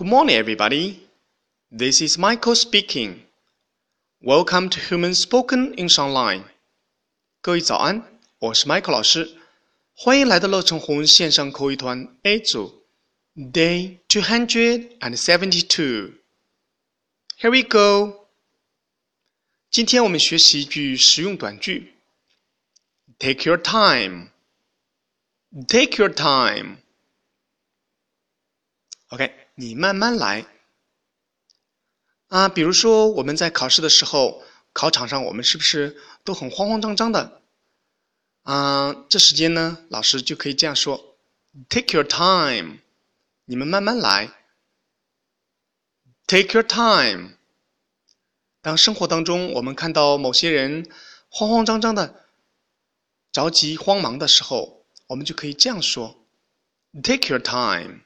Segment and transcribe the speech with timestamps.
[0.00, 1.08] Good morning, everybody.
[1.70, 3.22] This is Michael speaking.
[4.20, 6.44] Welcome to Human Spoken English Online.
[7.40, 8.02] 各位早安，
[8.38, 9.36] 我是 Michael 老师，
[9.94, 12.82] 欢迎来到乐成红线上口语团 A 组，
[13.34, 16.12] Day two hundred and seventy-two.
[17.38, 18.26] Here we go.
[19.70, 21.94] 今天我们学习一句实用短句。
[23.18, 24.30] Take your time.
[25.68, 26.78] Take your time.
[29.11, 30.45] OK，你慢慢来。
[32.29, 37.41] 啊，比如说我们在考试的时候，考场上我们是不是都很慌慌张张的？
[38.43, 41.17] 啊，这时间呢，老师就可以这样说
[41.67, 42.77] ：Take your time，
[43.43, 44.31] 你们慢慢来。
[46.25, 47.31] Take your time。
[48.61, 50.89] 当生活当中我们看到某些人
[51.27, 52.23] 慌慌张张的、
[53.33, 56.23] 着急慌忙的时候，我们就可以这样说
[57.03, 58.05] ：Take your time。